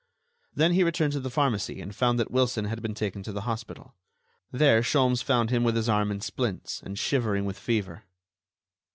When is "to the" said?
1.13-1.29, 3.21-3.41